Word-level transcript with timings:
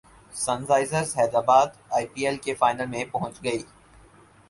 sun 0.33 0.63
Risers 0.69 1.09
Hyderabad 1.17 1.69
I 1.95 2.05
P 2.13 2.25
L 2.25 2.37
کے 2.45 2.53
final 2.59 2.85
میں 2.93 3.05
پہنچ 3.11 3.43
گئی 3.43 3.61